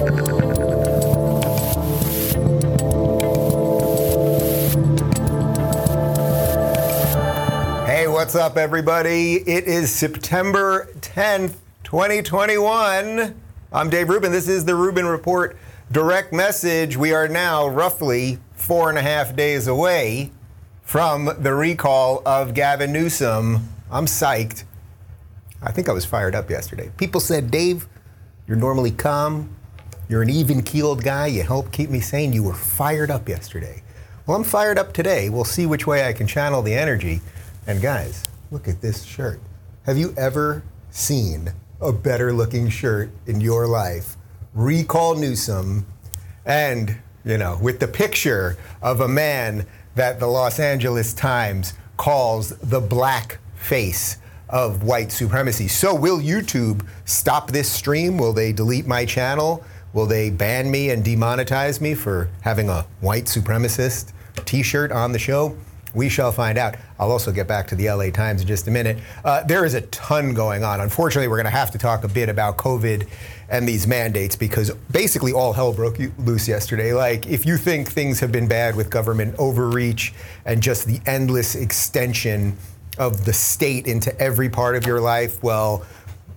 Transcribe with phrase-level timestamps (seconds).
[0.00, 0.06] Hey,
[8.08, 9.34] what's up, everybody?
[9.46, 13.38] It is September 10th, 2021.
[13.70, 14.32] I'm Dave Rubin.
[14.32, 15.58] This is the Rubin Report
[15.92, 16.96] direct message.
[16.96, 20.30] We are now roughly four and a half days away
[20.80, 23.68] from the recall of Gavin Newsom.
[23.90, 24.64] I'm psyched.
[25.62, 26.90] I think I was fired up yesterday.
[26.96, 27.86] People said, Dave,
[28.46, 29.56] you're normally calm.
[30.10, 31.28] You're an even keeled guy.
[31.28, 32.32] You help keep me sane.
[32.32, 33.80] You were fired up yesterday.
[34.26, 35.30] Well, I'm fired up today.
[35.30, 37.20] We'll see which way I can channel the energy.
[37.68, 39.40] And guys, look at this shirt.
[39.86, 44.16] Have you ever seen a better looking shirt in your life?
[44.52, 45.86] Recall Newsom.
[46.44, 52.48] And, you know, with the picture of a man that the Los Angeles Times calls
[52.58, 54.16] the black face
[54.48, 55.68] of white supremacy.
[55.68, 58.18] So, will YouTube stop this stream?
[58.18, 59.64] Will they delete my channel?
[59.92, 64.12] Will they ban me and demonetize me for having a white supremacist
[64.44, 65.56] t shirt on the show?
[65.92, 66.76] We shall find out.
[67.00, 68.98] I'll also get back to the LA Times in just a minute.
[69.24, 70.80] Uh, there is a ton going on.
[70.80, 73.08] Unfortunately, we're going to have to talk a bit about COVID
[73.48, 76.92] and these mandates because basically all hell broke loose yesterday.
[76.92, 81.56] Like, if you think things have been bad with government overreach and just the endless
[81.56, 82.56] extension
[82.98, 85.84] of the state into every part of your life, well,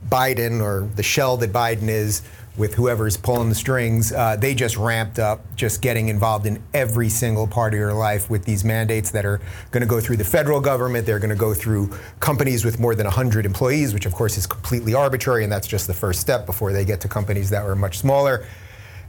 [0.09, 2.23] Biden or the shell that Biden is
[2.55, 7.09] with whoever's pulling the strings, uh, they just ramped up, just getting involved in every
[7.09, 10.23] single part of your life with these mandates that are going to go through the
[10.23, 11.05] federal government.
[11.05, 14.45] They're going to go through companies with more than 100 employees, which of course is
[14.45, 17.75] completely arbitrary, and that's just the first step before they get to companies that are
[17.75, 18.45] much smaller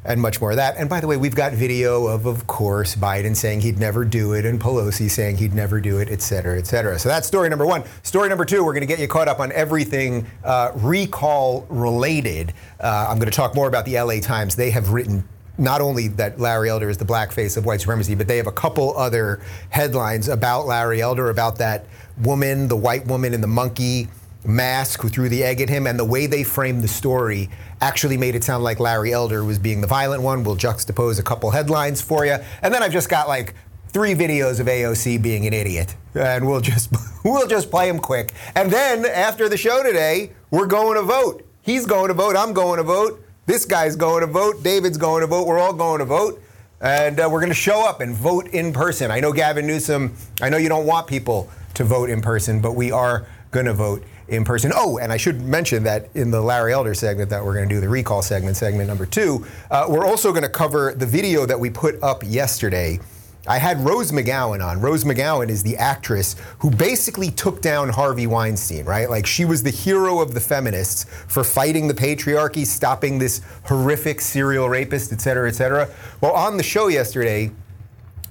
[0.05, 0.77] and much more of that.
[0.77, 4.33] And by the way, we've got video of, of course, Biden saying he'd never do
[4.34, 6.98] it and Pelosi saying he'd never do it, et cetera, et cetera.
[6.98, 7.84] So that's story number one.
[8.02, 12.52] Story number two, we're going to get you caught up on everything uh, recall related.
[12.80, 14.56] Uh, I'm going to talk more about the LA Times.
[14.56, 18.27] They have written not only that Larry Elder is the blackface of white supremacy, but
[18.27, 21.86] they have a couple other headlines about Larry Elder, about that
[22.19, 24.09] woman, the white woman in the monkey
[24.44, 27.50] mask who threw the egg at him, and the way they framed the story
[27.81, 30.44] actually made it sound like Larry Elder was being the violent one.
[30.44, 33.55] We'll juxtapose a couple headlines for you, and then I've just got like
[33.88, 36.93] three videos of AOC being an idiot, and we'll just
[37.25, 38.32] we'll just play them quick.
[38.55, 41.47] And then after the show today, we're going to vote.
[41.62, 42.37] He's going to vote.
[42.37, 43.25] I'm going to vote.
[43.47, 44.62] This guy's going to vote.
[44.62, 45.47] David's going to vote.
[45.47, 46.43] We're all going to vote.
[46.81, 49.11] And uh, we're going to show up and vote in person.
[49.11, 52.72] I know Gavin Newsom, I know you don't want people to vote in person, but
[52.72, 54.73] we are going to vote in person.
[54.75, 57.75] Oh, and I should mention that in the Larry Elder segment that we're going to
[57.75, 61.47] do, the recall segment, segment number two, uh, we're also going to cover the video
[61.47, 62.99] that we put up yesterday.
[63.47, 64.81] I had Rose McGowan on.
[64.81, 69.11] Rose McGowan is the actress who basically took down Harvey Weinstein, right?
[69.11, 74.23] Like she was the hero of the feminists for fighting the patriarchy, stopping this horrific
[74.23, 75.91] serial rapist, et cetera, et cetera.
[76.23, 77.51] Well, on the show yesterday,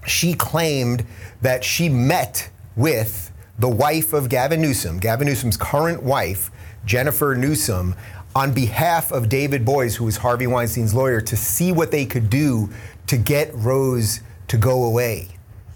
[0.08, 1.06] she claimed
[1.44, 3.32] that she met with
[3.64, 6.52] the wife of Gavin Newsom, Gavin Newsom's current wife,
[6.84, 7.96] Jennifer Newsom,
[8.36, 12.30] on behalf of David Boies, who was Harvey Weinstein's lawyer, to see what they could
[12.30, 12.70] do
[13.08, 14.20] to get Rose
[14.50, 15.30] to go away.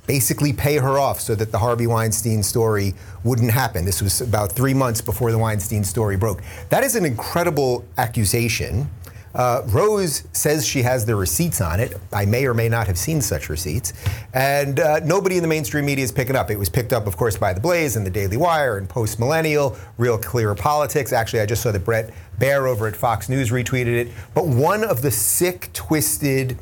[0.06, 2.94] Basically, pay her off so that the Harvey Weinstein story
[3.24, 3.86] wouldn't happen.
[3.86, 6.42] This was about three months before the Weinstein story broke.
[6.68, 8.90] That is an incredible accusation.
[9.38, 11.94] Uh, Rose says she has the receipts on it.
[12.12, 13.94] I may or may not have seen such receipts.
[14.34, 16.50] And uh, nobody in the mainstream media is picking up.
[16.50, 19.20] It was picked up, of course, by The Blaze and The Daily Wire and Post
[19.20, 21.14] Millennial, Real Clear Politics.
[21.14, 24.08] Actually, I just saw that Brett Baier over at Fox News retweeted it.
[24.34, 26.58] But one of the sick, twisted,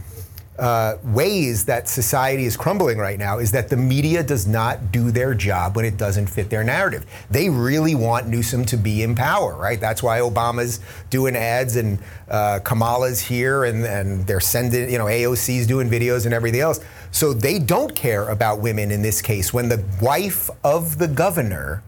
[0.57, 5.11] uh, ways that society is crumbling right now is that the media does not do
[5.11, 7.05] their job when it doesn't fit their narrative.
[7.29, 9.79] They really want Newsom to be in power, right?
[9.79, 10.79] That's why Obama's
[11.09, 11.99] doing ads and
[12.29, 16.79] uh, Kamala's here and, and they're sending, you know, AOC's doing videos and everything else.
[17.11, 19.53] So they don't care about women in this case.
[19.53, 21.83] When the wife of the governor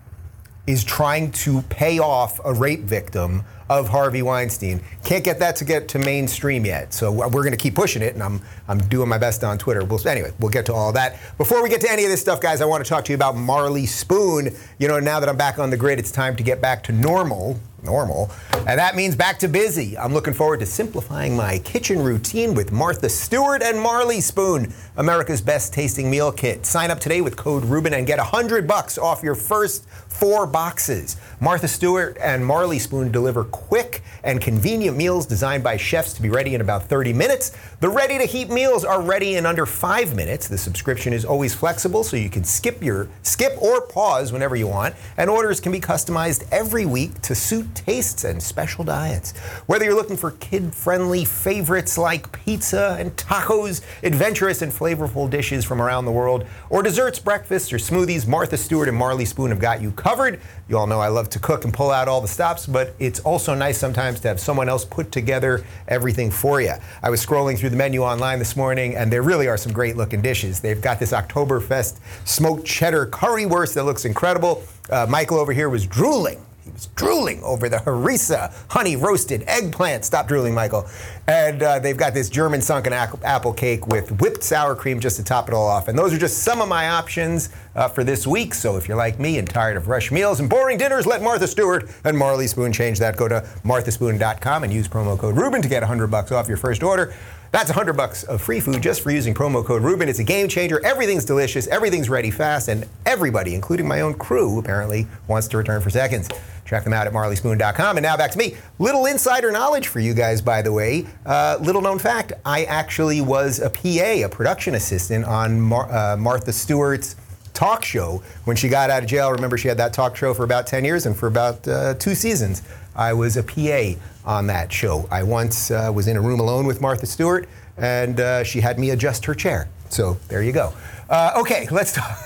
[0.67, 4.81] is trying to pay off a rape victim of Harvey Weinstein.
[5.03, 6.93] Can't get that to get to mainstream yet.
[6.93, 9.83] So we're going to keep pushing it, and I'm, I'm doing my best on Twitter.
[9.83, 11.19] We'll, anyway, we'll get to all that.
[11.37, 13.15] Before we get to any of this stuff, guys, I want to talk to you
[13.15, 14.55] about Marley Spoon.
[14.77, 16.91] You know, now that I'm back on the grid, it's time to get back to
[16.91, 18.29] normal normal.
[18.67, 19.97] And that means back to busy.
[19.97, 25.41] I'm looking forward to simplifying my kitchen routine with Martha Stewart and Marley Spoon, America's
[25.41, 26.65] best tasting meal kit.
[26.65, 31.15] Sign up today with code Rubin and get 100 bucks off your first four boxes.
[31.39, 36.29] Martha Stewart and Marley Spoon deliver quick and convenient meals designed by chefs to be
[36.29, 37.55] ready in about 30 minutes.
[37.79, 40.47] The ready to heat meals are ready in under 5 minutes.
[40.47, 44.67] The subscription is always flexible so you can skip your skip or pause whenever you
[44.67, 49.37] want, and orders can be customized every week to suit tastes and special diets.
[49.67, 55.63] Whether you're looking for kid friendly favorites like pizza and tacos, adventurous and flavorful dishes
[55.63, 59.59] from around the world, or desserts, breakfasts, or smoothies, Martha Stewart and Marley Spoon have
[59.59, 60.39] got you covered.
[60.67, 63.19] You all know I love to cook and pull out all the stops, but it's
[63.19, 66.73] also nice sometimes to have someone else put together everything for you.
[67.03, 69.95] I was scrolling through the menu online this morning, and there really are some great
[69.95, 70.59] looking dishes.
[70.59, 74.63] They've got this Oktoberfest smoked cheddar currywurst that looks incredible.
[74.89, 80.03] Uh, Michael over here was drooling he was drooling over the harissa honey roasted eggplant.
[80.03, 80.85] Stop drooling, Michael.
[81.27, 85.23] And uh, they've got this German sunken apple cake with whipped sour cream just to
[85.23, 85.87] top it all off.
[85.87, 88.53] And those are just some of my options uh, for this week.
[88.53, 91.47] So if you're like me and tired of rush meals and boring dinners, let Martha
[91.47, 93.15] Stewart and Marley Spoon change that.
[93.15, 96.83] Go to marthaspoon.com and use promo code Rubin to get 100 bucks off your first
[96.83, 97.13] order.
[97.51, 100.09] That's 100 bucks of free food just for using promo code Rubin.
[100.09, 100.83] It's a game changer.
[100.85, 105.81] Everything's delicious, everything's ready fast, and everybody, including my own crew, apparently wants to return
[105.81, 106.29] for seconds.
[106.65, 107.97] Check them out at marleyspoon.com.
[107.97, 108.55] And now back to me.
[108.77, 111.07] Little insider knowledge for you guys, by the way.
[111.25, 116.17] Uh, little known fact I actually was a PA, a production assistant on Mar- uh,
[116.17, 117.15] Martha Stewart's
[117.53, 119.31] talk show when she got out of jail.
[119.31, 122.13] Remember, she had that talk show for about 10 years, and for about uh, two
[122.13, 122.61] seasons,
[122.95, 125.07] I was a PA on that show.
[125.09, 127.47] I once uh, was in a room alone with Martha Stewart,
[127.77, 129.69] and uh, she had me adjust her chair.
[129.89, 130.73] So there you go.
[131.09, 132.19] Uh, okay, let's talk.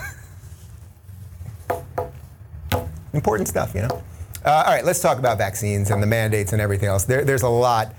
[3.14, 4.04] Important stuff, you know.
[4.44, 7.04] Uh, all right, let's talk about vaccines and the mandates and everything else.
[7.04, 7.94] There, there's a lot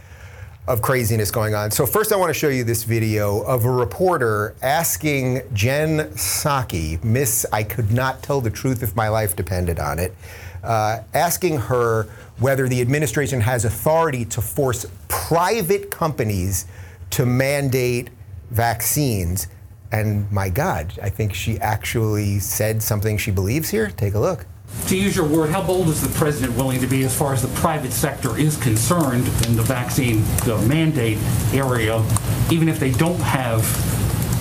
[0.69, 1.70] of craziness going on.
[1.70, 7.03] So first I want to show you this video of a reporter asking Jen Psaki,
[7.03, 10.14] Miss I could not tell the truth if my life depended on it,
[10.62, 12.05] uh, asking her
[12.38, 16.67] whether the administration has authority to force private companies
[17.11, 18.11] to mandate
[18.50, 19.49] vaccines.
[19.91, 23.91] And my God, I think she actually said something she believes here.
[23.91, 24.47] Take a look
[24.89, 27.43] to use your word, how bold is the president willing to be as far as
[27.43, 31.19] the private sector is concerned in the vaccine the mandate
[31.53, 32.05] area,
[32.51, 33.61] even if they don't have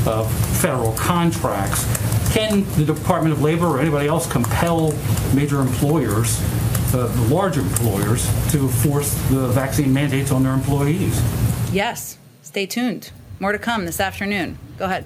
[0.08, 0.28] uh,
[0.60, 1.86] federal contracts?
[2.34, 4.94] Can the Department of Labor or anybody else compel
[5.34, 6.42] major employers,
[6.94, 11.22] uh, the large employers, to force the vaccine mandates on their employees?
[11.72, 12.18] Yes.
[12.42, 13.12] Stay tuned.
[13.40, 14.58] More to come this afternoon.
[14.78, 15.06] Go ahead.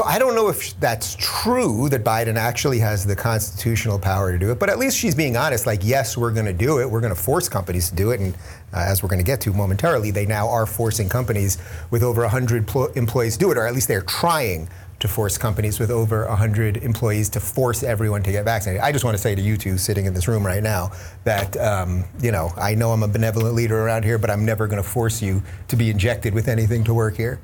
[0.00, 4.38] So I don't know if that's true that Biden actually has the constitutional power to
[4.38, 5.66] do it, but at least she's being honest.
[5.66, 6.90] Like, yes, we're going to do it.
[6.90, 8.34] We're going to force companies to do it, and
[8.72, 11.58] uh, as we're going to get to momentarily, they now are forcing companies
[11.90, 14.70] with over 100 pl- employees to do it, or at least they're trying
[15.00, 18.80] to force companies with over 100 employees to force everyone to get vaccinated.
[18.80, 20.92] I just want to say to you two sitting in this room right now
[21.24, 24.66] that, um, you know, I know I'm a benevolent leader around here, but I'm never
[24.66, 27.38] going to force you to be injected with anything to work here.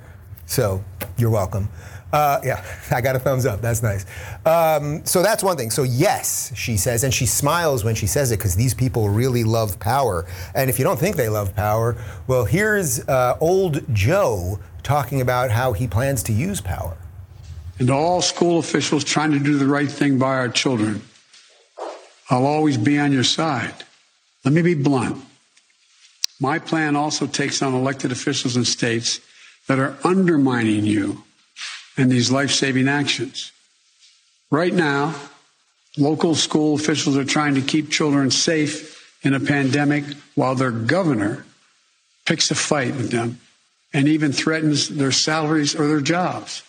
[0.46, 0.82] So
[1.18, 1.68] you're welcome.
[2.12, 3.60] Uh, yeah, I got a thumbs up.
[3.60, 4.06] That's nice.
[4.44, 5.70] Um, so that's one thing.
[5.70, 9.44] So, yes, she says, and she smiles when she says it because these people really
[9.44, 10.26] love power.
[10.54, 15.50] And if you don't think they love power, well, here's uh, old Joe talking about
[15.50, 16.96] how he plans to use power.
[17.78, 21.02] And all school officials trying to do the right thing by our children,
[22.30, 23.74] I'll always be on your side.
[24.44, 25.22] Let me be blunt.
[26.40, 29.20] My plan also takes on elected officials in states
[29.68, 31.24] that are undermining you
[31.96, 33.52] and these life saving actions.
[34.50, 35.14] Right now,
[35.96, 40.04] local school officials are trying to keep children safe in a pandemic
[40.34, 41.44] while their governor
[42.26, 43.40] picks a fight with them
[43.92, 46.62] and even threatens their salaries or their jobs.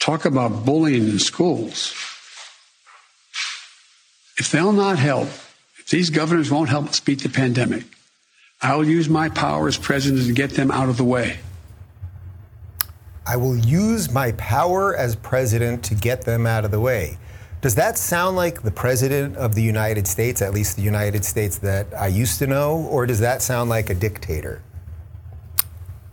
[0.00, 1.94] Talk about bullying in schools.
[4.36, 5.28] If they'll not help,
[5.78, 7.84] if these governors won't help us beat the pandemic,
[8.60, 11.38] I'll use my power as president to get them out of the way.
[13.26, 17.16] I will use my power as president to get them out of the way.
[17.62, 21.56] Does that sound like the president of the United States, at least the United States
[21.58, 24.60] that I used to know, or does that sound like a dictator?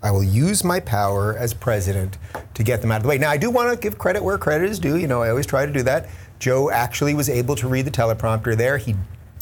[0.01, 2.17] I will use my power as president
[2.53, 3.17] to get them out of the way.
[3.17, 4.95] Now, I do want to give credit where credit is due.
[4.95, 6.07] You know, I always try to do that.
[6.39, 8.77] Joe actually was able to read the teleprompter there.
[8.77, 8.95] He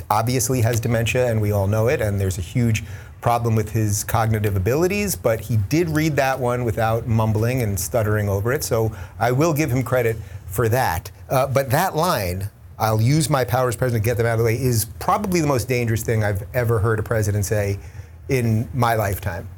[0.10, 2.84] obviously has dementia, and we all know it, and there's a huge
[3.22, 8.30] problem with his cognitive abilities, but he did read that one without mumbling and stuttering
[8.30, 8.64] over it.
[8.64, 11.12] So I will give him credit for that.
[11.30, 14.46] Uh, but that line, I'll use my powers, president to get them out of the
[14.46, 17.80] way, is probably the most dangerous thing I've ever heard a president say
[18.30, 19.50] in my lifetime.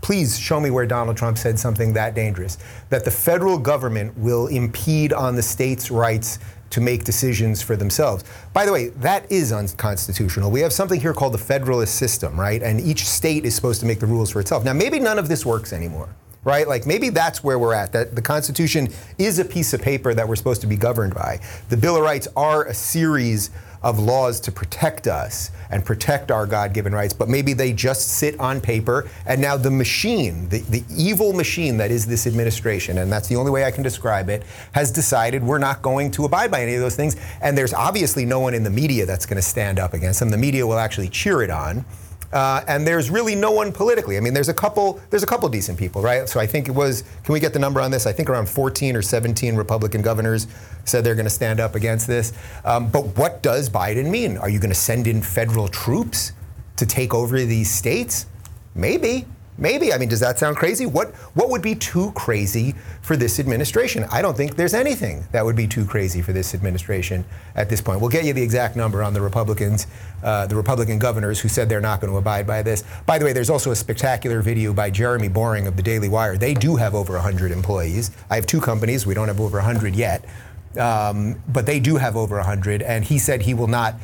[0.00, 2.58] Please show me where Donald Trump said something that dangerous.
[2.90, 6.38] That the federal government will impede on the states' rights
[6.70, 8.24] to make decisions for themselves.
[8.52, 10.50] By the way, that is unconstitutional.
[10.50, 12.62] We have something here called the federalist system, right?
[12.62, 14.64] And each state is supposed to make the rules for itself.
[14.64, 16.08] Now, maybe none of this works anymore,
[16.44, 16.66] right?
[16.66, 20.26] Like maybe that's where we're at, that the Constitution is a piece of paper that
[20.26, 21.40] we're supposed to be governed by.
[21.68, 23.50] The Bill of Rights are a series
[23.86, 28.08] of laws to protect us and protect our God given rights, but maybe they just
[28.08, 29.08] sit on paper.
[29.26, 33.36] And now the machine, the, the evil machine that is this administration, and that's the
[33.36, 36.74] only way I can describe it, has decided we're not going to abide by any
[36.74, 37.14] of those things.
[37.40, 40.30] And there's obviously no one in the media that's going to stand up against them.
[40.30, 41.84] The media will actually cheer it on.
[42.32, 44.16] Uh, and there's really no one politically.
[44.16, 45.00] I mean, there's a couple.
[45.10, 46.28] There's a couple decent people, right?
[46.28, 47.02] So I think it was.
[47.24, 48.06] Can we get the number on this?
[48.06, 50.46] I think around 14 or 17 Republican governors
[50.84, 52.32] said they're going to stand up against this.
[52.64, 54.38] Um, but what does Biden mean?
[54.38, 56.32] Are you going to send in federal troops
[56.76, 58.26] to take over these states?
[58.74, 59.26] Maybe.
[59.58, 59.92] Maybe.
[59.92, 60.84] I mean, does that sound crazy?
[60.84, 64.04] What what would be too crazy for this administration?
[64.10, 67.80] I don't think there's anything that would be too crazy for this administration at this
[67.80, 68.00] point.
[68.00, 69.86] We'll get you the exact number on the Republicans,
[70.22, 72.84] uh, the Republican governors who said they're not going to abide by this.
[73.06, 76.36] By the way, there's also a spectacular video by Jeremy Boring of the Daily Wire.
[76.36, 78.10] They do have over 100 employees.
[78.28, 79.06] I have two companies.
[79.06, 80.22] We don't have over 100 yet,
[80.78, 82.82] um, but they do have over 100.
[82.82, 83.94] And he said he will not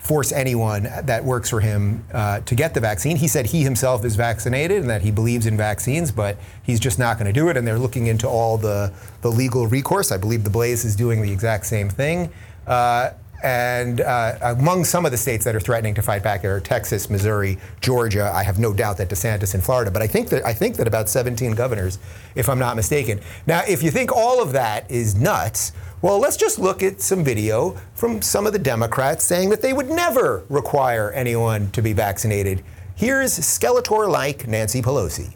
[0.00, 3.16] force anyone that works for him uh, to get the vaccine.
[3.16, 6.98] He said he himself is vaccinated and that he believes in vaccines, but he's just
[6.98, 7.56] not going to do it.
[7.56, 10.10] And they're looking into all the, the legal recourse.
[10.10, 12.32] I believe the Blaze is doing the exact same thing.
[12.66, 13.10] Uh,
[13.42, 17.08] and uh, among some of the states that are threatening to fight back are Texas,
[17.08, 18.30] Missouri, Georgia.
[18.34, 20.86] I have no doubt that DeSantis in Florida, but I think that I think that
[20.86, 21.98] about 17 governors,
[22.34, 23.20] if I'm not mistaken.
[23.46, 27.22] Now, if you think all of that is nuts, well, let's just look at some
[27.24, 31.92] video from some of the Democrats saying that they would never require anyone to be
[31.92, 32.62] vaccinated.
[32.94, 35.34] Here's Skeletor like Nancy Pelosi.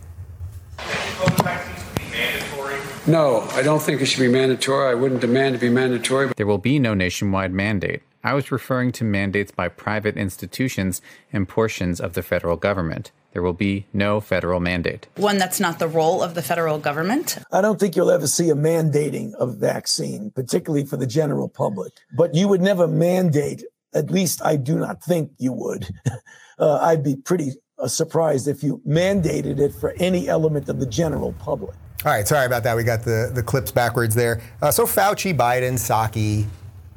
[3.07, 4.89] No, I don't think it should be mandatory.
[4.89, 6.31] I wouldn't demand to be mandatory.
[6.39, 8.01] There will be no nationwide mandate.
[8.23, 13.13] I was referring to mandates by private institutions and portions of the federal government.
[13.33, 15.07] There will be no federal mandate.
[15.17, 17.37] One that's not the role of the federal government.
[17.53, 21.93] I don't think you'll ever see a mandating of vaccine, particularly for the general public.
[22.17, 25.89] But you would never mandate, at least I do not think you would.
[26.57, 30.87] Uh, I'd be pretty uh, surprised if you mandated it for any element of the
[30.87, 31.75] general public.
[32.05, 32.77] All right, sorry about that.
[32.77, 34.43] We got the, the clips backwards there.
[34.61, 36.47] Uh, so Fauci, Biden, Psaki,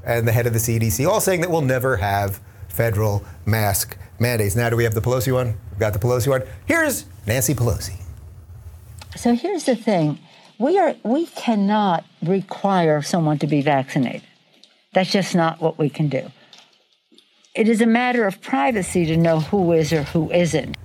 [0.04, 4.56] and the head of the CDC all saying that we'll never have federal mask mandates.
[4.56, 5.58] Now, do we have the Pelosi one?
[5.72, 6.44] We've got the Pelosi one.
[6.66, 8.02] Here's Nancy Pelosi.
[9.16, 10.20] So here's the thing.
[10.60, 14.24] We are we cannot require someone to be vaccinated.
[14.94, 16.32] That's just not what we can do.
[17.56, 20.76] It is a matter of privacy to know who is or who isn't.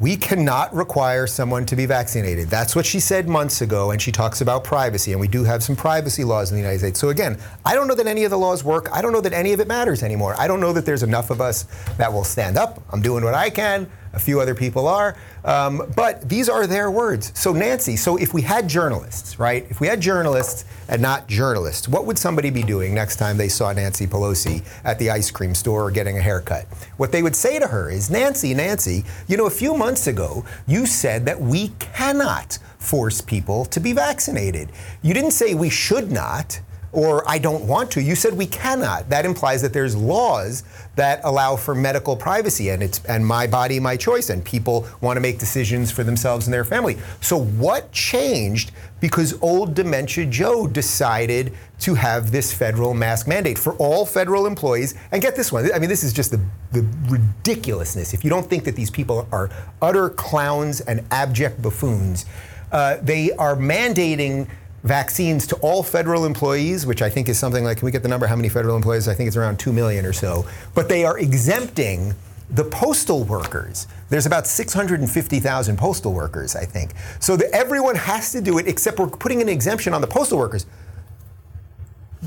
[0.00, 2.48] We cannot require someone to be vaccinated.
[2.48, 5.62] That's what she said months ago, and she talks about privacy, and we do have
[5.62, 6.98] some privacy laws in the United States.
[6.98, 8.88] So, again, I don't know that any of the laws work.
[8.90, 10.34] I don't know that any of it matters anymore.
[10.38, 11.66] I don't know that there's enough of us
[11.98, 12.82] that will stand up.
[12.90, 13.88] I'm doing what I can.
[14.14, 15.16] A few other people are.
[15.44, 17.32] Um, but these are their words.
[17.34, 19.66] So, Nancy, so if we had journalists, right?
[19.70, 23.48] If we had journalists and not journalists, what would somebody be doing next time they
[23.48, 26.66] saw Nancy Pelosi at the ice cream store or getting a haircut?
[26.96, 30.44] What they would say to her is, Nancy, Nancy, you know, a few months ago,
[30.66, 34.70] you said that we cannot force people to be vaccinated.
[35.02, 36.60] You didn't say we should not
[36.92, 38.02] or I don't want to.
[38.02, 39.08] You said we cannot.
[39.08, 40.62] That implies that there's laws
[40.94, 45.16] that allow for medical privacy and it's and my body, my choice, and people want
[45.16, 46.98] to make decisions for themselves and their family.
[47.20, 53.72] So what changed because old dementia Joe decided to have this federal mask mandate for
[53.74, 54.94] all federal employees?
[55.10, 55.72] And get this one.
[55.72, 56.40] I mean, this is just the,
[56.72, 58.12] the ridiculousness.
[58.12, 62.26] If you don't think that these people are utter clowns and abject buffoons,
[62.70, 64.48] uh, they are mandating
[64.84, 68.08] vaccines to all federal employees, which I think is something like, can we get the
[68.08, 68.26] number?
[68.26, 69.08] How many federal employees?
[69.08, 70.46] I think it's around 2 million or so.
[70.74, 72.14] But they are exempting
[72.50, 73.86] the postal workers.
[74.10, 76.92] There's about 650,000 postal workers, I think.
[77.18, 80.38] So the, everyone has to do it, except we're putting an exemption on the postal
[80.38, 80.66] workers.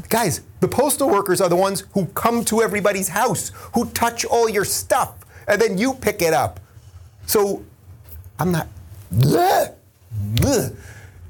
[0.09, 4.49] Guys, the postal workers are the ones who come to everybody's house, who touch all
[4.49, 5.13] your stuff,
[5.47, 6.59] and then you pick it up.
[7.27, 7.63] So
[8.39, 8.67] I'm not.
[9.13, 9.73] Bleh,
[10.33, 10.75] bleh.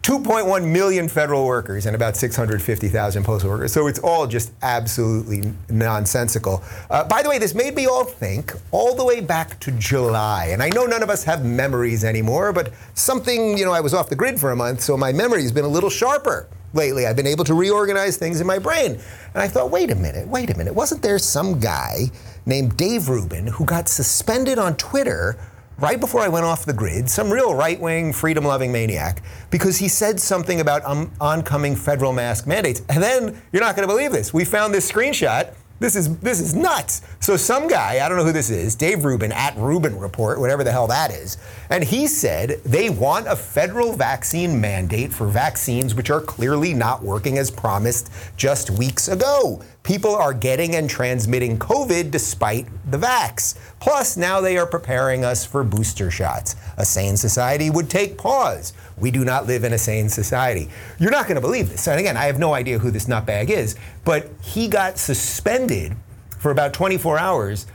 [0.05, 3.73] 2.1 million federal workers and about 650,000 postal workers.
[3.73, 6.63] So it's all just absolutely nonsensical.
[6.91, 10.49] Uh, by the way, this made me all think all the way back to July.
[10.51, 13.95] And I know none of us have memories anymore, but something, you know, I was
[13.95, 17.07] off the grid for a month, so my memory's been a little sharper lately.
[17.07, 18.91] I've been able to reorganize things in my brain.
[18.91, 20.75] And I thought, wait a minute, wait a minute.
[20.75, 22.11] Wasn't there some guy
[22.45, 25.35] named Dave Rubin who got suspended on Twitter?
[25.79, 29.77] Right before I went off the grid, some real right wing, freedom loving maniac, because
[29.77, 32.81] he said something about um, oncoming federal mask mandates.
[32.89, 35.53] And then, you're not going to believe this, we found this screenshot.
[35.77, 37.01] This is this is nuts.
[37.19, 40.63] So some guy, I don't know who this is, Dave Rubin at Rubin Report, whatever
[40.63, 41.37] the hell that is,
[41.69, 47.03] and he said they want a federal vaccine mandate for vaccines which are clearly not
[47.03, 49.61] working as promised just weeks ago.
[49.85, 53.55] People are getting and transmitting COVID despite the vax.
[53.79, 56.55] Plus, now they are preparing us for booster shots.
[56.77, 58.73] A sane society would take pause.
[58.97, 60.69] We do not live in a sane society.
[60.97, 61.87] You're not going to believe this.
[61.87, 65.95] And again, I have no idea who this nutbag is, but he got suspended
[66.39, 67.67] for about 24 hours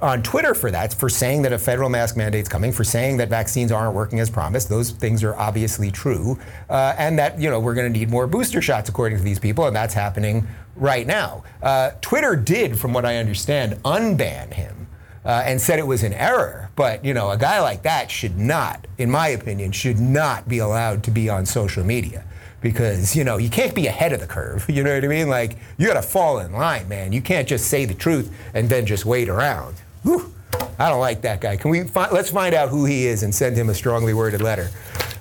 [0.00, 3.28] on Twitter for that, for saying that a federal mask mandate's coming, for saying that
[3.28, 4.68] vaccines aren't working as promised.
[4.68, 6.38] Those things are obviously true,
[6.68, 9.38] uh, and that you know we're going to need more booster shots according to these
[9.38, 11.44] people, and that's happening right now.
[11.62, 14.88] Uh, Twitter did, from what I understand, unban him.
[15.24, 18.36] Uh, and said it was an error, but you know, a guy like that should
[18.36, 22.24] not, in my opinion, should not be allowed to be on social media
[22.60, 24.66] because you know you can't be ahead of the curve.
[24.72, 25.28] You know what I mean?
[25.28, 27.12] Like you got to fall in line, man.
[27.12, 29.76] You can't just say the truth and then just wait around.
[30.02, 30.32] Whew.
[30.78, 31.56] I don't like that guy.
[31.56, 34.40] Can we fi- let's find out who he is and send him a strongly worded
[34.40, 34.70] letter.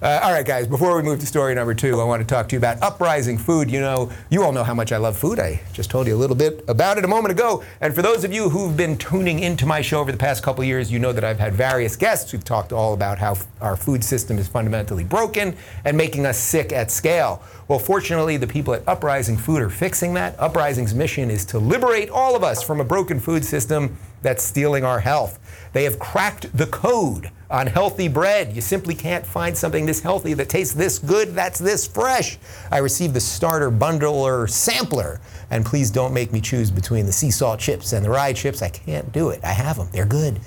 [0.01, 0.65] Uh, all right, guys.
[0.65, 3.37] Before we move to story number two, I want to talk to you about Uprising
[3.37, 3.69] Food.
[3.69, 5.39] You know, you all know how much I love food.
[5.39, 7.63] I just told you a little bit about it a moment ago.
[7.81, 10.63] And for those of you who've been tuning into my show over the past couple
[10.63, 13.77] years, you know that I've had various guests who've talked all about how f- our
[13.77, 15.55] food system is fundamentally broken
[15.85, 17.43] and making us sick at scale.
[17.71, 20.37] Well, fortunately, the people at Uprising Food are fixing that.
[20.37, 24.83] Uprising's mission is to liberate all of us from a broken food system that's stealing
[24.83, 25.39] our health.
[25.71, 28.53] They have cracked the code on healthy bread.
[28.53, 32.37] You simply can't find something this healthy that tastes this good, that's this fresh.
[32.71, 37.31] I received the starter bundler sampler, and please don't make me choose between the sea
[37.31, 38.61] salt chips and the rye chips.
[38.61, 39.39] I can't do it.
[39.45, 40.41] I have them, they're good.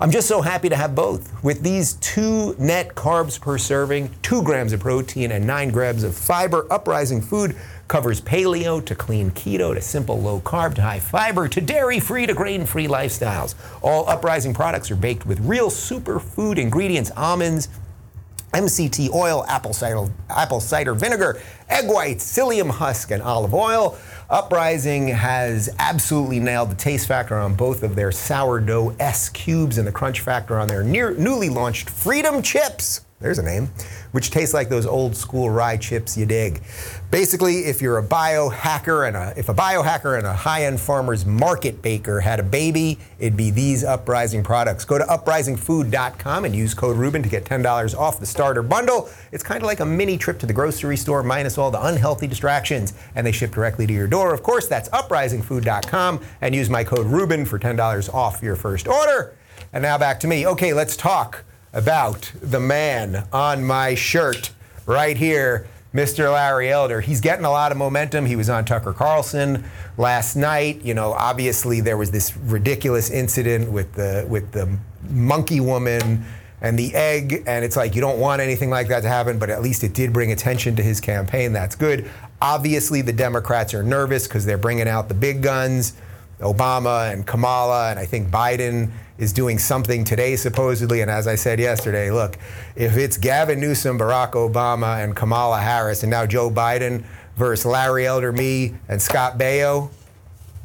[0.00, 1.42] I'm just so happy to have both.
[1.42, 6.14] With these two net carbs per serving, two grams of protein, and nine grams of
[6.14, 7.56] fiber, Uprising Food
[7.88, 12.26] covers paleo to clean keto to simple low carb to high fiber to dairy free
[12.26, 13.56] to grain free lifestyles.
[13.82, 17.68] All Uprising products are baked with real superfood ingredients almonds,
[18.58, 23.96] MCT oil, apple cider, apple cider vinegar, egg whites, psyllium husk, and olive oil.
[24.30, 29.86] Uprising has absolutely nailed the taste factor on both of their sourdough S cubes and
[29.86, 33.02] the crunch factor on their near, newly launched Freedom Chips.
[33.20, 33.70] There's a name,
[34.12, 36.62] which tastes like those old school rye chips you dig.
[37.10, 41.82] Basically, if you're a biohacker and a, if a biohacker and a high-end farmer's market
[41.82, 44.84] baker had a baby, it'd be these Uprising products.
[44.84, 49.10] Go to uprisingfood.com and use code Rubin to get $10 off the starter bundle.
[49.32, 52.28] It's kind of like a mini trip to the grocery store minus all the unhealthy
[52.28, 54.32] distractions, and they ship directly to your door.
[54.32, 59.34] Of course, that's uprisingfood.com and use my code Rubin for $10 off your first order.
[59.72, 60.46] And now back to me.
[60.46, 64.50] Okay, let's talk about the man on my shirt
[64.86, 66.32] right here, Mr.
[66.32, 67.00] Larry Elder.
[67.00, 68.26] He's getting a lot of momentum.
[68.26, 69.64] He was on Tucker Carlson
[69.96, 70.82] last night.
[70.82, 74.78] You know, obviously there was this ridiculous incident with the with the
[75.08, 76.24] monkey woman
[76.60, 79.48] and the egg, and it's like you don't want anything like that to happen, but
[79.48, 81.52] at least it did bring attention to his campaign.
[81.52, 82.10] That's good.
[82.42, 85.94] Obviously, the Democrats are nervous because they're bringing out the big guns.
[86.40, 91.00] Obama and Kamala, and I think Biden is doing something today, supposedly.
[91.00, 92.38] And as I said yesterday, look,
[92.76, 97.04] if it's Gavin Newsom, Barack Obama, and Kamala Harris, and now Joe Biden
[97.36, 99.90] versus Larry Elder, me, and Scott Baio,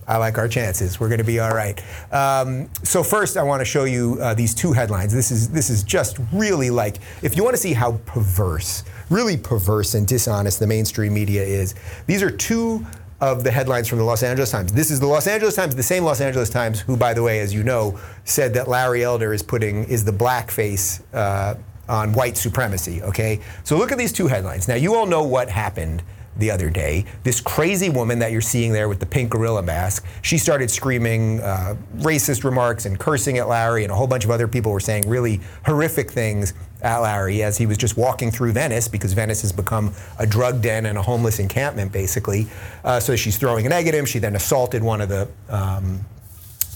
[0.07, 0.99] I like our chances.
[0.99, 1.81] We're going to be all right.
[2.11, 5.13] Um, so first, I want to show you uh, these two headlines.
[5.13, 9.37] This is this is just really like if you want to see how perverse, really
[9.37, 11.75] perverse and dishonest the mainstream media is.
[12.05, 12.85] These are two
[13.23, 14.73] of the headlines from the Los Angeles Times.
[14.73, 17.39] This is the Los Angeles Times, the same Los Angeles Times, who, by the way,
[17.39, 21.55] as you know, said that Larry Elder is putting is the blackface uh,
[21.87, 23.01] on white supremacy.
[23.01, 24.67] Okay, so look at these two headlines.
[24.67, 26.03] Now you all know what happened
[26.37, 27.05] the other day.
[27.23, 31.39] This crazy woman that you're seeing there with the pink gorilla mask, she started screaming
[31.41, 34.79] uh, racist remarks and cursing at Larry, and a whole bunch of other people were
[34.79, 39.41] saying really horrific things at Larry as he was just walking through Venice because Venice
[39.41, 42.47] has become a drug den and a homeless encampment, basically.
[42.83, 44.05] Uh, so she's throwing an egg at him.
[44.05, 46.05] She then assaulted one of the um,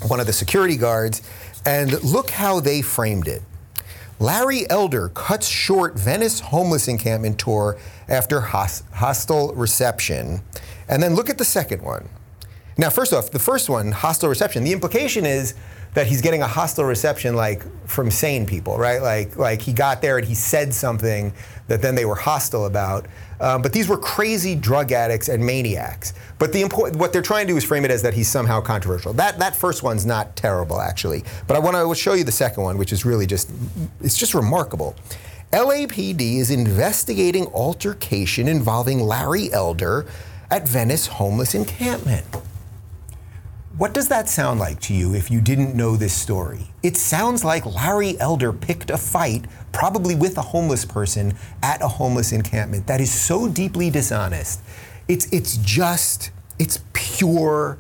[0.08, 1.28] one of the security guards,
[1.66, 3.42] and look how they framed it.
[4.20, 7.78] Larry Elder cuts short Venice homeless encampment tour
[8.08, 10.42] after hos- hostile reception.
[10.90, 12.10] And then look at the second one.
[12.78, 15.56] Now, first off, the first one, hostile reception, the implication is
[15.94, 19.02] that he's getting a hostile reception like from sane people, right?
[19.02, 21.34] Like, like he got there and he said something
[21.68, 23.08] that then they were hostile about.
[23.40, 26.14] Um, but these were crazy drug addicts and maniacs.
[26.40, 28.62] But the important, what they're trying to do is frame it as that he's somehow
[28.62, 29.14] controversial.
[29.14, 31.24] That that first one's not terrible actually.
[31.48, 33.52] But I want to show you the second one, which is really just
[34.02, 34.96] it's just remarkable.
[35.54, 40.06] LAPD is investigating altercation involving Larry Elder
[40.52, 42.26] at Venice homeless encampment.
[43.78, 46.72] What does that sound like to you if you didn't know this story?
[46.82, 51.88] It sounds like Larry Elder picked a fight, probably with a homeless person, at a
[51.88, 52.88] homeless encampment.
[52.88, 54.62] That is so deeply dishonest.
[55.08, 57.78] It's, it's just, it's pure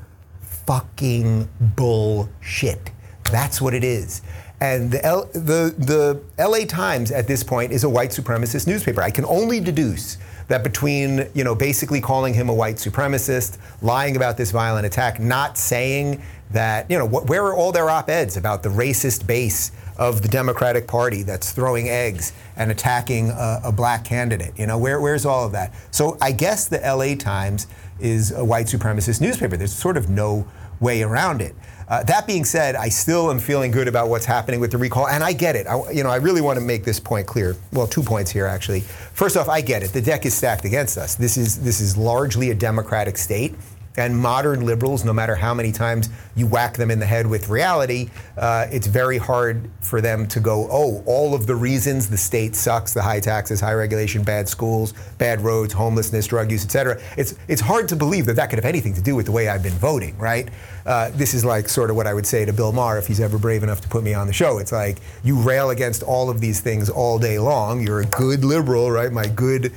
[0.67, 2.91] fucking bullshit.
[3.31, 4.21] That's what it is.
[4.59, 9.01] And the, L, the, the LA Times at this point is a white supremacist newspaper.
[9.01, 10.17] I can only deduce
[10.47, 15.19] that between, you know, basically calling him a white supremacist, lying about this violent attack,
[15.19, 19.27] not saying that, you know, wh- where are all their op eds about the racist
[19.27, 24.57] base of the Democratic Party that's throwing eggs and attacking a, a black candidate?
[24.57, 25.73] You know, where, where's all of that?
[25.91, 27.67] So I guess the LA Times
[27.99, 29.57] is a white supremacist newspaper.
[29.57, 30.47] There's sort of no
[30.79, 31.55] way around it.
[31.89, 35.07] Uh, that being said, I still am feeling good about what's happening with the recall,
[35.07, 35.67] and I get it.
[35.67, 37.55] I, you know, I really want to make this point clear.
[37.71, 38.81] Well, two points here actually.
[38.81, 39.93] First off, I get it.
[39.93, 41.15] The deck is stacked against us.
[41.15, 43.55] This is this is largely a democratic state.
[43.97, 47.49] And modern liberals, no matter how many times you whack them in the head with
[47.49, 52.17] reality, uh, it's very hard for them to go, oh, all of the reasons the
[52.17, 56.69] state sucks, the high taxes, high regulation, bad schools, bad roads, homelessness, drug use, et
[56.69, 57.01] cetera.
[57.17, 59.49] It's, it's hard to believe that that could have anything to do with the way
[59.49, 60.47] I've been voting, right?
[60.85, 63.19] Uh, this is like sort of what I would say to Bill Maher if he's
[63.19, 64.59] ever brave enough to put me on the show.
[64.59, 67.81] It's like you rail against all of these things all day long.
[67.81, 69.11] You're a good liberal, right?
[69.11, 69.73] My good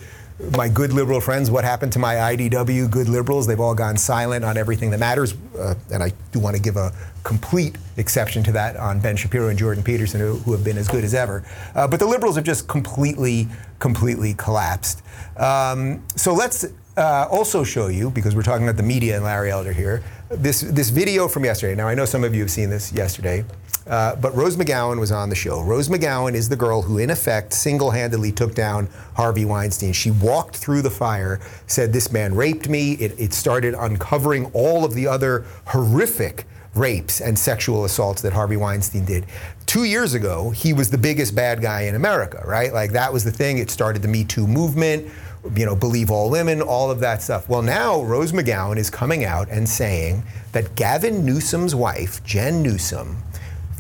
[0.57, 3.46] my good liberal friends, what happened to my IDW good liberals?
[3.46, 5.35] They've all gone silent on everything that matters.
[5.59, 6.92] Uh, and I do want to give a
[7.24, 10.88] complete exception to that on Ben Shapiro and Jordan Peterson, who, who have been as
[10.88, 11.44] good as ever.
[11.74, 13.48] Uh, but the liberals have just completely,
[13.79, 15.03] completely collapsed.
[15.37, 19.50] Um, so let's uh, also show you, because we're talking about the media and Larry
[19.50, 21.74] Elder here, this, this video from yesterday.
[21.74, 23.44] Now, I know some of you have seen this yesterday.
[23.87, 25.62] Uh, but Rose McGowan was on the show.
[25.62, 29.93] Rose McGowan is the girl who, in effect, single handedly took down Harvey Weinstein.
[29.93, 32.93] She walked through the fire, said, This man raped me.
[32.95, 38.57] It, it started uncovering all of the other horrific rapes and sexual assaults that Harvey
[38.57, 39.27] Weinstein did.
[39.66, 42.73] Two years ago, he was the biggest bad guy in America, right?
[42.73, 43.59] Like that was the thing.
[43.59, 45.09] It started the Me Too movement,
[45.57, 47.49] you know, believe all women, all of that stuff.
[47.49, 53.16] Well, now Rose McGowan is coming out and saying that Gavin Newsom's wife, Jen Newsom,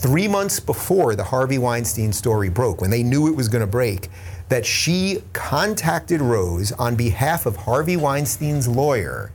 [0.00, 3.66] three months before the Harvey Weinstein story broke, when they knew it was going to
[3.66, 4.08] break,
[4.48, 9.30] that she contacted Rose on behalf of Harvey Weinstein's lawyer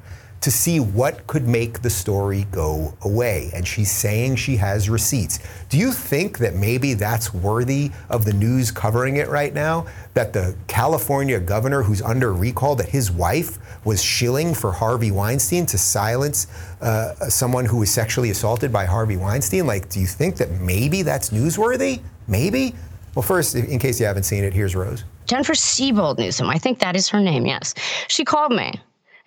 [0.45, 3.49] to see what could make the story go away.
[3.55, 5.39] And she's saying she has receipts.
[5.69, 9.88] Do you think that maybe that's worthy of the news covering it right now?
[10.13, 15.65] That the California governor who's under recall, that his wife was shilling for Harvey Weinstein
[15.65, 16.45] to silence
[16.79, 19.65] uh, someone who was sexually assaulted by Harvey Weinstein?
[19.65, 22.03] Like, do you think that maybe that's newsworthy?
[22.27, 22.75] Maybe?
[23.15, 25.05] Well, first, in case you haven't seen it, here's Rose.
[25.25, 27.73] Jennifer Siebold Newsom, I think that is her name, yes.
[28.10, 28.73] She called me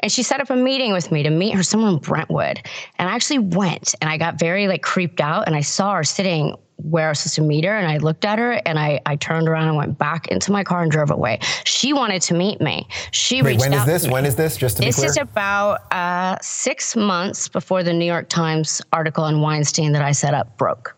[0.00, 2.60] and she set up a meeting with me to meet her somewhere in Brentwood.
[2.98, 6.04] And I actually went and I got very like creeped out and I saw her
[6.04, 9.00] sitting where I was supposed to meet her and I looked at her and I,
[9.04, 11.40] I turned around and went back into my car and drove away.
[11.64, 12.86] She wanted to meet me.
[13.10, 14.02] She Wait, reached when is out this?
[14.02, 14.12] to me.
[14.12, 14.56] When is this?
[14.56, 15.08] Just to This be clear.
[15.08, 20.02] This is about uh, six months before the New York Times article on Weinstein that
[20.02, 20.94] I set up broke.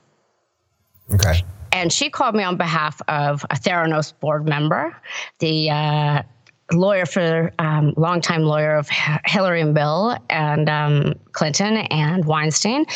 [1.15, 1.43] okay.
[1.73, 4.95] And she called me on behalf of a Theranos board member,
[5.39, 6.23] the uh,
[6.73, 8.89] lawyer for um, longtime lawyer of
[9.25, 12.87] Hillary and Bill and um, Clinton and Weinstein,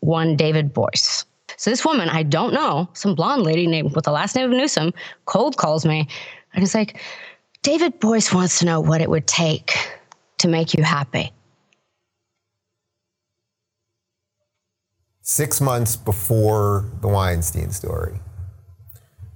[0.00, 1.24] one David Boies.
[1.56, 4.56] So this woman I don't know, some blonde lady named with the last name of
[4.56, 4.92] Newsom,
[5.26, 6.08] cold calls me,
[6.54, 7.00] and it's like,
[7.62, 9.72] David Boies wants to know what it would take
[10.38, 11.32] to make you happy.
[15.20, 18.18] Six months before the Weinstein story.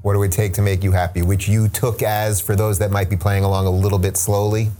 [0.07, 2.79] What do it would take to make you happy, which you took as, for those
[2.79, 4.71] that might be playing along a little bit slowly,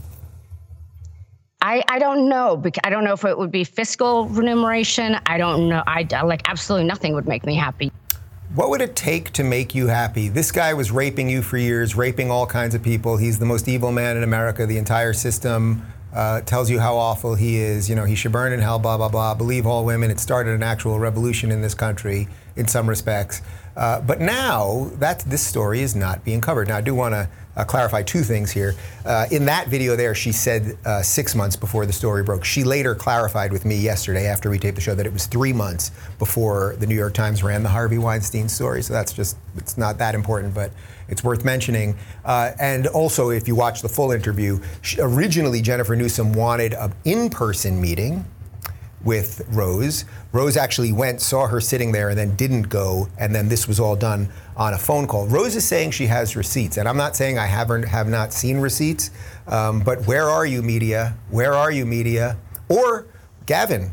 [1.61, 2.63] I, I don't know.
[2.85, 5.19] I don't know if it would be fiscal remuneration.
[5.27, 5.83] I don't know.
[5.85, 7.91] I like absolutely nothing would make me happy.
[8.55, 10.29] What would it take to make you happy?
[10.29, 13.17] This guy was raping you for years, raping all kinds of people.
[13.17, 14.65] He's the most evil man in America.
[14.65, 15.85] The entire system
[16.15, 17.91] uh, tells you how awful he is.
[17.91, 19.35] You know, he should burn in hell, blah, blah, blah.
[19.35, 20.09] Believe all women.
[20.13, 23.43] It started an actual revolution in this country in some respects.
[23.77, 26.69] Uh, but now that this story is not being covered.
[26.69, 28.75] Now, I do want to uh, clarify two things here.
[29.05, 32.45] Uh, in that video there, she said uh, six months before the story broke.
[32.45, 35.53] She later clarified with me yesterday after we taped the show that it was three
[35.53, 38.83] months before the New York Times ran the Harvey Weinstein story.
[38.83, 40.71] So that's just, it's not that important, but
[41.09, 41.97] it's worth mentioning.
[42.25, 46.93] Uh, and also, if you watch the full interview, she, originally Jennifer Newsom wanted an
[47.05, 48.25] in person meeting
[49.05, 50.05] with Rose.
[50.33, 53.09] Rose actually went, saw her sitting there, and then didn't go.
[53.19, 55.27] And then this was all done on a phone call.
[55.27, 58.59] Rose is saying she has receipts, and I'm not saying I haven't have not seen
[58.59, 59.11] receipts.
[59.47, 61.17] Um, but where are you, media?
[61.31, 62.37] Where are you, media?
[62.69, 63.07] Or
[63.47, 63.93] Gavin,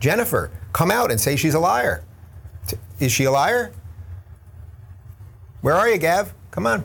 [0.00, 2.04] Jennifer, come out and say she's a liar.
[2.98, 3.72] Is she a liar?
[5.60, 6.34] Where are you, Gav?
[6.50, 6.84] Come on.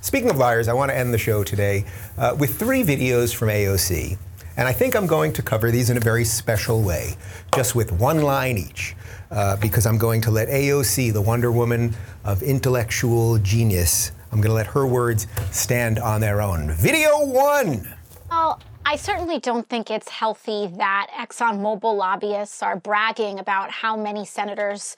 [0.00, 1.84] Speaking of liars, I want to end the show today
[2.16, 4.16] uh, with three videos from AOC.
[4.58, 7.14] And I think I'm going to cover these in a very special way,
[7.54, 8.96] just with one line each,
[9.30, 11.94] uh, because I'm going to let AOC, the Wonder Woman
[12.24, 16.72] of intellectual genius, I'm going to let her words stand on their own.
[16.72, 17.88] Video one.
[18.28, 24.24] Well, I certainly don't think it's healthy that ExxonMobil lobbyists are bragging about how many
[24.24, 24.96] senators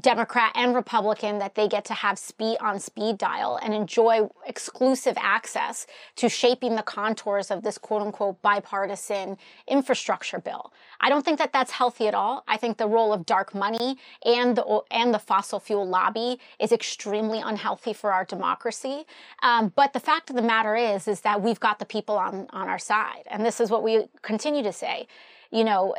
[0.00, 5.14] Democrat and Republican that they get to have speed on speed dial and enjoy exclusive
[5.16, 9.36] access to shaping the contours of this quote unquote bipartisan
[9.68, 10.72] infrastructure bill.
[11.00, 12.42] I don't think that that's healthy at all.
[12.48, 16.72] I think the role of dark money and the and the fossil fuel lobby is
[16.72, 19.04] extremely unhealthy for our democracy.
[19.42, 22.48] Um, but the fact of the matter is, is that we've got the people on
[22.50, 25.06] on our side, and this is what we continue to say.
[25.52, 25.94] You know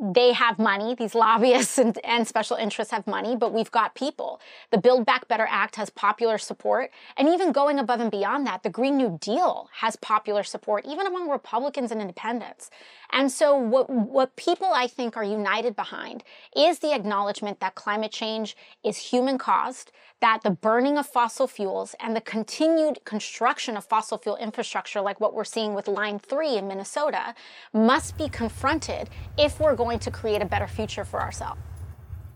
[0.00, 4.40] they have money, these lobbyists and, and, special interests have money, but we've got people.
[4.70, 6.90] The Build Back Better Act has popular support.
[7.16, 11.06] And even going above and beyond that, the Green New Deal has popular support, even
[11.06, 12.70] among Republicans and independents.
[13.10, 18.12] And so, what, what people I think are united behind is the acknowledgement that climate
[18.12, 23.84] change is human caused, that the burning of fossil fuels and the continued construction of
[23.84, 27.34] fossil fuel infrastructure, like what we're seeing with Line 3 in Minnesota,
[27.72, 31.60] must be confronted if we're going to create a better future for ourselves.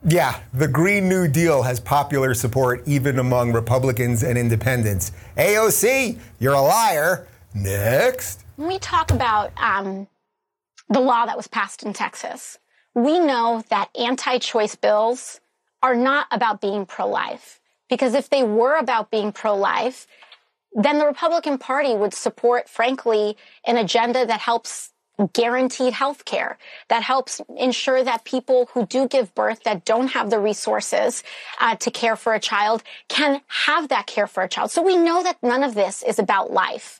[0.04, 5.12] Yeah, the Green New Deal has popular support even among Republicans and independents.
[5.36, 7.28] AOC, you're a liar.
[7.54, 8.44] Next.
[8.56, 10.08] When we talk about um,
[10.92, 12.58] the law that was passed in Texas,
[12.94, 15.40] we know that anti choice bills
[15.82, 17.60] are not about being pro life.
[17.88, 20.06] Because if they were about being pro life,
[20.72, 24.90] then the Republican Party would support, frankly, an agenda that helps
[25.34, 30.30] guaranteed health care, that helps ensure that people who do give birth that don't have
[30.30, 31.22] the resources
[31.60, 34.70] uh, to care for a child can have that care for a child.
[34.70, 36.98] So we know that none of this is about life.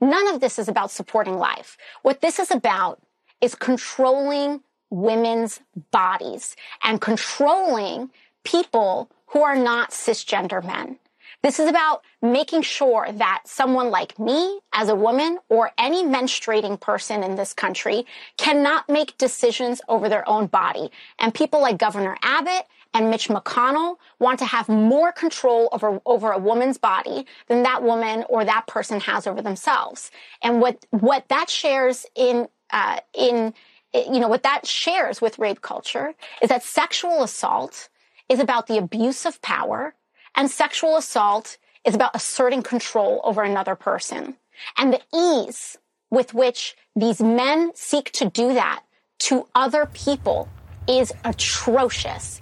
[0.00, 1.78] None of this is about supporting life.
[2.02, 3.00] What this is about
[3.44, 8.10] is controlling women's bodies and controlling
[8.42, 10.98] people who are not cisgender men.
[11.42, 16.80] This is about making sure that someone like me as a woman or any menstruating
[16.80, 18.06] person in this country
[18.38, 20.90] cannot make decisions over their own body.
[21.18, 26.32] And people like Governor Abbott and Mitch McConnell want to have more control over, over
[26.32, 30.10] a woman's body than that woman or that person has over themselves.
[30.42, 33.54] And what, what that shares in, uh, in,
[33.94, 37.88] you know, what that shares with rape culture is that sexual assault
[38.28, 39.94] is about the abuse of power,
[40.34, 44.36] and sexual assault is about asserting control over another person.
[44.76, 45.78] And the ease
[46.10, 48.82] with which these men seek to do that
[49.20, 50.48] to other people
[50.88, 52.40] is atrocious.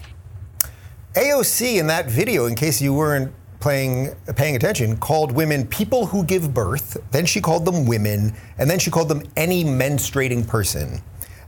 [1.14, 6.24] AOC in that video, in case you weren't playing, paying attention, called women people who
[6.24, 6.98] give birth.
[7.12, 11.00] Then she called them women, and then she called them any menstruating person.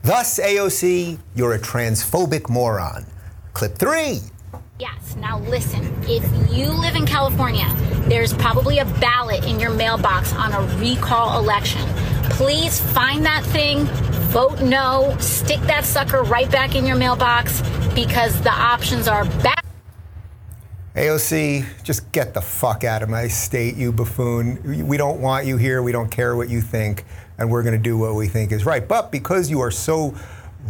[0.02, 3.04] Thus, AOC, you're a transphobic moron.
[3.52, 4.20] Clip three.
[4.78, 5.16] Yes.
[5.16, 7.66] Now listen, if you live in California,
[8.08, 11.82] there's probably a ballot in your mailbox on a recall election.
[12.30, 13.84] Please find that thing,
[14.30, 17.62] vote no, stick that sucker right back in your mailbox
[17.94, 19.63] because the options are back.
[20.94, 24.86] AOC, just get the fuck out of my state, you buffoon.
[24.86, 25.82] We don't want you here.
[25.82, 27.04] We don't care what you think.
[27.36, 28.86] And we're going to do what we think is right.
[28.86, 30.14] But because you are so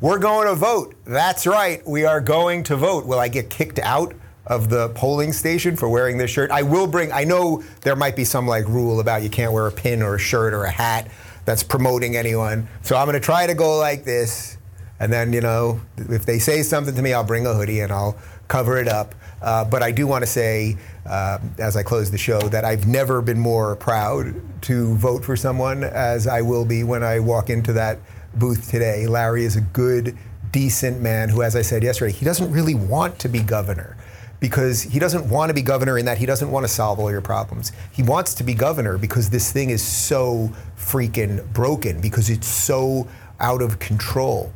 [0.00, 0.96] We're going to vote.
[1.06, 3.06] That's right, we are going to vote.
[3.06, 4.12] Will I get kicked out?
[4.46, 6.50] Of the polling station for wearing this shirt.
[6.50, 9.66] I will bring, I know there might be some like rule about you can't wear
[9.66, 11.08] a pin or a shirt or a hat
[11.44, 12.68] that's promoting anyone.
[12.82, 14.58] So I'm going to try to go like this.
[14.98, 17.92] And then, you know, if they say something to me, I'll bring a hoodie and
[17.92, 18.16] I'll
[18.48, 19.14] cover it up.
[19.42, 22.86] Uh, but I do want to say, uh, as I close the show, that I've
[22.86, 27.50] never been more proud to vote for someone as I will be when I walk
[27.50, 27.98] into that
[28.34, 29.06] booth today.
[29.06, 30.16] Larry is a good,
[30.52, 33.96] decent man who, as I said yesterday, he doesn't really want to be governor
[34.40, 37.10] because he doesn't want to be governor in that he doesn't want to solve all
[37.10, 37.72] your problems.
[37.92, 43.08] He wants to be governor because this thing is so freaking broken, because it's so
[43.40, 44.52] out of control.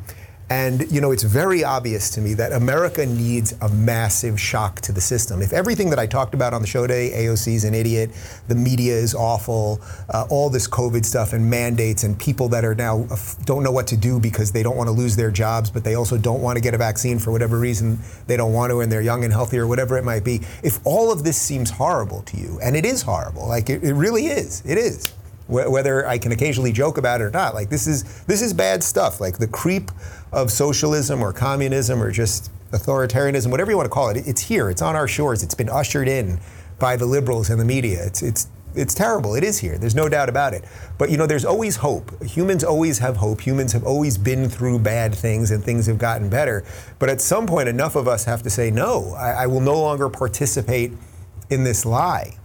[0.50, 4.90] And, you know, it's very obvious to me that America needs a massive shock to
[4.90, 5.42] the system.
[5.42, 8.10] If everything that I talked about on the show today, AOC is an idiot,
[8.48, 9.80] the media is awful,
[10.12, 13.06] uh, all this COVID stuff and mandates and people that are now
[13.44, 15.94] don't know what to do because they don't want to lose their jobs, but they
[15.94, 18.90] also don't want to get a vaccine for whatever reason they don't want to and
[18.90, 20.40] they're young and healthy or whatever it might be.
[20.64, 23.94] If all of this seems horrible to you, and it is horrible, like it, it
[23.94, 25.12] really is, it is
[25.50, 27.54] whether I can occasionally joke about it or not.
[27.54, 29.20] Like this is this is bad stuff.
[29.20, 29.90] Like the creep
[30.32, 34.16] of socialism or communism or just authoritarianism, whatever you want to call it.
[34.26, 34.70] It's here.
[34.70, 35.42] It's on our shores.
[35.42, 36.38] It's been ushered in
[36.78, 38.04] by the liberals and the media.
[38.04, 39.34] It's it's it's terrible.
[39.34, 39.78] It is here.
[39.78, 40.64] There's no doubt about it.
[40.96, 42.22] But you know, there's always hope.
[42.22, 43.40] Humans always have hope.
[43.40, 46.64] Humans have always been through bad things and things have gotten better.
[46.98, 49.80] But at some point, enough of us have to say, no, I, I will no
[49.80, 50.92] longer participate
[51.50, 52.36] in this lie.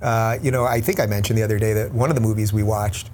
[0.00, 2.52] Uh, you know, I think I mentioned the other day that one of the movies
[2.52, 3.10] we watched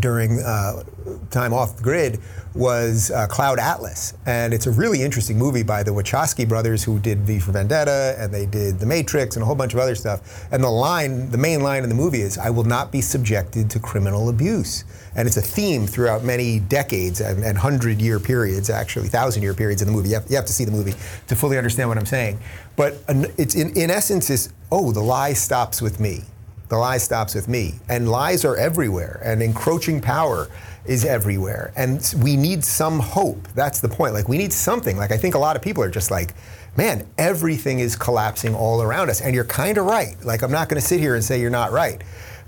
[0.00, 0.82] during uh,
[1.30, 2.20] time off the grid
[2.54, 4.14] was uh, Cloud Atlas.
[4.26, 8.16] And it's a really interesting movie by the Wachowski brothers who did V for Vendetta
[8.18, 10.48] and they did The Matrix and a whole bunch of other stuff.
[10.50, 13.70] And the line, the main line in the movie is, I will not be subjected
[13.70, 14.84] to criminal abuse.
[15.14, 19.54] And it's a theme throughout many decades and, and hundred year periods, actually, thousand year
[19.54, 20.08] periods in the movie.
[20.08, 20.94] You have, you have, to see the movie
[21.26, 22.38] to fully understand what I'm saying.
[22.76, 23.02] But
[23.36, 26.24] it's in, in essence is, oh, the lie stops with me.
[26.68, 27.74] The lie stops with me.
[27.88, 30.48] And lies are everywhere, and encroaching power
[30.84, 31.72] is everywhere.
[31.76, 33.46] And we need some hope.
[33.54, 34.14] That's the point.
[34.14, 34.96] Like, we need something.
[34.96, 36.34] Like, I think a lot of people are just like,
[36.76, 39.20] man, everything is collapsing all around us.
[39.20, 40.16] And you're kind of right.
[40.24, 42.02] Like, I'm not going to sit here and say you're not right.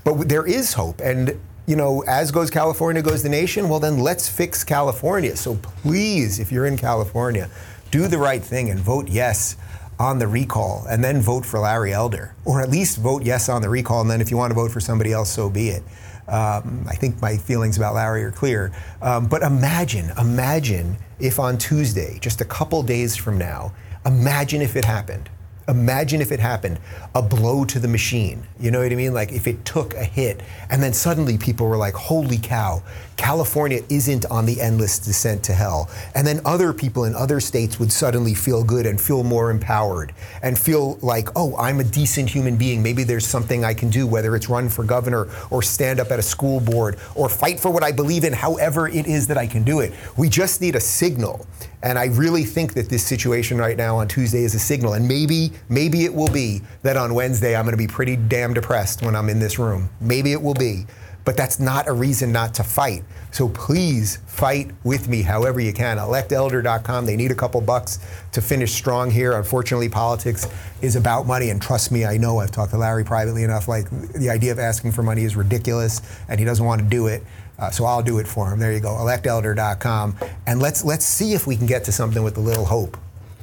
[0.05, 1.01] But there is hope.
[1.01, 3.69] And, you know, as goes California, goes the nation.
[3.69, 5.37] Well, then let's fix California.
[5.37, 7.51] So please, if you're in California,
[7.91, 9.57] do the right thing and vote yes
[10.01, 13.61] on the recall and then vote for Larry Elder, or at least vote yes on
[13.61, 15.83] the recall, and then if you want to vote for somebody else, so be it.
[16.27, 18.73] Um, I think my feelings about Larry are clear.
[19.03, 23.75] Um, but imagine, imagine if on Tuesday, just a couple days from now,
[24.07, 25.29] imagine if it happened.
[25.71, 26.81] Imagine if it happened,
[27.15, 28.43] a blow to the machine.
[28.59, 29.15] You know what I mean?
[29.15, 32.83] Like if it took a hit, and then suddenly people were like, holy cow,
[33.17, 35.89] California isn't on the endless descent to hell.
[36.17, 40.13] And then other people in other states would suddenly feel good and feel more empowered
[40.43, 42.83] and feel like, oh, I'm a decent human being.
[42.83, 46.19] Maybe there's something I can do, whether it's run for governor or stand up at
[46.19, 49.47] a school board or fight for what I believe in, however it is that I
[49.47, 49.93] can do it.
[50.17, 51.47] We just need a signal.
[51.83, 54.95] And I really think that this situation right now on Tuesday is a signal.
[54.95, 58.53] And maybe, maybe it will be that on Wednesday I'm going to be pretty damn
[58.53, 59.89] depressed when I'm in this room.
[60.01, 60.87] Maybe it will be
[61.25, 63.05] but that's not a reason not to fight.
[63.31, 65.99] So please fight with me however you can.
[65.99, 67.07] ElectElder.com.
[67.07, 68.01] They need a couple bucks
[68.33, 69.35] to finish strong here.
[69.35, 70.49] Unfortunately, politics
[70.83, 72.39] is about money, and trust me, I know.
[72.41, 73.69] I've talked to Larry privately enough.
[73.69, 77.07] Like the idea of asking for money is ridiculous, and he doesn't want to do
[77.07, 77.23] it.
[77.61, 78.59] Uh, so I'll do it for him.
[78.59, 78.89] There you go.
[78.89, 82.97] ElectElder.com, and let's let's see if we can get to something with a little hope.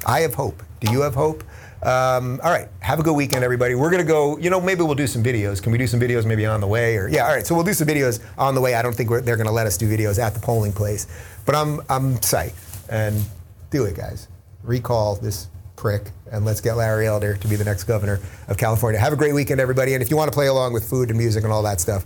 [0.05, 0.63] I have hope.
[0.79, 1.43] Do you have hope?
[1.83, 2.67] Um, all right.
[2.79, 3.75] Have a good weekend, everybody.
[3.75, 5.61] We're going to go, you know, maybe we'll do some videos.
[5.61, 6.97] Can we do some videos maybe on the way?
[6.97, 7.45] Or Yeah, all right.
[7.45, 8.73] So we'll do some videos on the way.
[8.73, 11.07] I don't think they're going to let us do videos at the polling place.
[11.45, 12.55] But I'm, I'm psyched.
[12.89, 13.23] And
[13.69, 14.27] do it, guys.
[14.63, 18.99] Recall this prick and let's get Larry Elder to be the next governor of California.
[18.99, 19.93] Have a great weekend, everybody.
[19.93, 22.05] And if you want to play along with food and music and all that stuff,